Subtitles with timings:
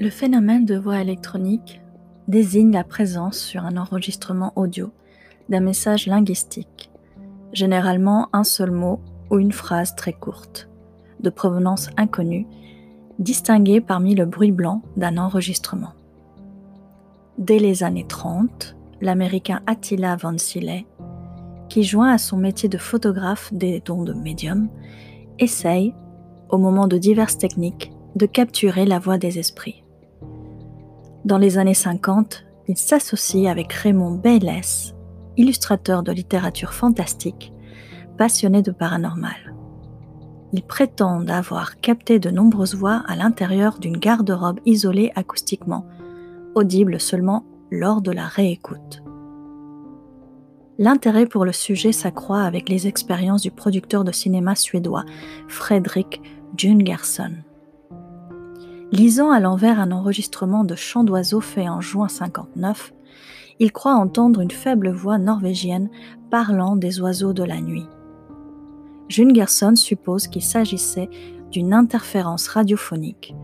[0.00, 1.80] Le phénomène de voix électronique
[2.26, 4.90] désigne la présence sur un enregistrement audio
[5.48, 6.90] d'un message linguistique,
[7.52, 8.98] généralement un seul mot
[9.30, 10.68] ou une phrase très courte,
[11.20, 12.48] de provenance inconnue,
[13.20, 15.92] distinguée parmi le bruit blanc d'un enregistrement.
[17.38, 20.86] Dès les années 30, l'américain Attila Van Sille,
[21.68, 24.68] qui joint à son métier de photographe des dons de médium,
[25.38, 25.94] essaye,
[26.48, 29.83] au moment de diverses techniques, de capturer la voix des esprits.
[31.24, 34.94] Dans les années 50, il s'associe avec Raymond Bayless,
[35.38, 37.50] illustrateur de littérature fantastique,
[38.18, 39.54] passionné de paranormal.
[40.52, 45.86] Ils prétendent avoir capté de nombreuses voix à l'intérieur d'une garde-robe isolée acoustiquement,
[46.54, 49.02] audible seulement lors de la réécoute.
[50.78, 55.04] L'intérêt pour le sujet s'accroît avec les expériences du producteur de cinéma suédois
[55.48, 56.20] Fredrik
[56.54, 57.32] Jungersson.
[58.94, 62.94] Lisant à l'envers un enregistrement de chant d'oiseaux fait en juin 59,
[63.58, 65.90] il croit entendre une faible voix norvégienne
[66.30, 67.88] parlant des oiseaux de la nuit.
[69.08, 71.10] Jungerson suppose qu'il s'agissait
[71.50, 73.34] d'une interférence radiophonique,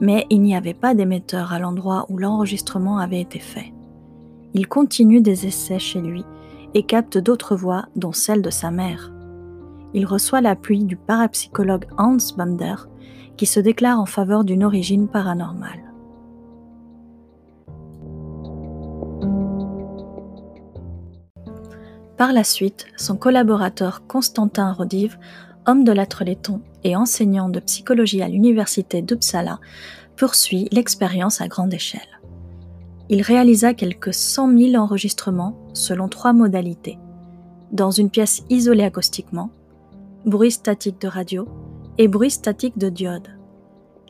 [0.00, 3.74] mais il n'y avait pas d'émetteur à l'endroit où l'enregistrement avait été fait.
[4.54, 6.24] Il continue des essais chez lui
[6.74, 9.10] et capte d'autres voix, dont celle de sa mère.
[9.96, 12.74] Il reçoit l'appui du parapsychologue Hans Bander,
[13.38, 15.90] qui se déclare en faveur d'une origine paranormale.
[22.18, 25.18] Par la suite, son collaborateur Constantin Rodiv,
[25.66, 29.60] homme de lettres letton et enseignant de psychologie à l'université d'Uppsala,
[30.16, 32.20] poursuit l'expérience à grande échelle.
[33.08, 36.98] Il réalisa quelques 100 000 enregistrements selon trois modalités.
[37.72, 39.50] Dans une pièce isolée acoustiquement,
[40.26, 41.48] bruit statique de radio,
[41.98, 43.28] et bruit statique de diode.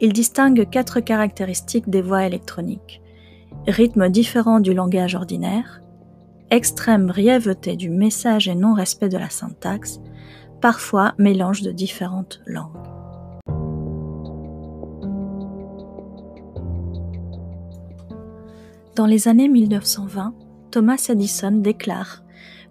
[0.00, 3.02] Il distingue quatre caractéristiques des voix électroniques.
[3.66, 5.82] Rythme différent du langage ordinaire,
[6.50, 10.00] extrême brièveté du message et non-respect de la syntaxe,
[10.62, 12.72] parfois mélange de différentes langues.
[18.94, 20.34] Dans les années 1920,
[20.70, 22.22] Thomas Edison déclare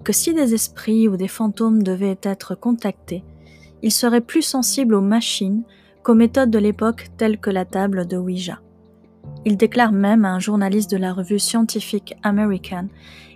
[0.04, 3.24] que si des esprits ou des fantômes devaient être contactés,
[3.86, 5.62] il serait plus sensible aux machines
[6.02, 8.60] qu'aux méthodes de l'époque telles que la table de Ouija.
[9.46, 12.88] Il déclare même à un journaliste de la revue scientifique American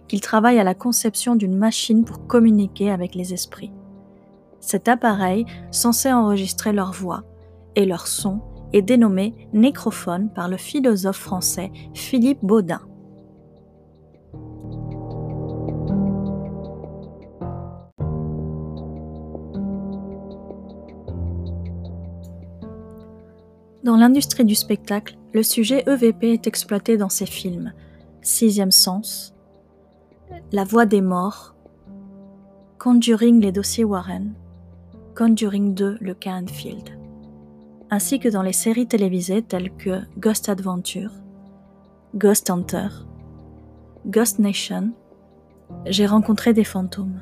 [0.08, 3.72] qu'il travaille à la conception d'une machine pour communiquer avec les esprits.
[4.60, 7.26] Cet appareil, censé enregistrer leur voix
[7.76, 8.42] et leur son,
[8.74, 12.82] est dénommé nécrophone par le philosophe français Philippe Baudin.
[23.84, 27.72] Dans l'industrie du spectacle, le sujet EVP est exploité dans ses films
[28.22, 29.34] Sixième Sens,
[30.52, 31.56] La Voix des Morts,
[32.78, 34.34] Conjuring les dossiers Warren,
[35.16, 36.90] Conjuring 2 le cas Anfield,
[37.90, 41.12] ainsi que dans les séries télévisées telles que Ghost Adventure,
[42.16, 42.90] Ghost Hunter,
[44.06, 44.92] Ghost Nation,
[45.86, 47.22] J'ai rencontré des fantômes.